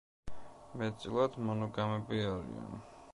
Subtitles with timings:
[0.81, 2.73] მეტწილად მონოგამები არიან.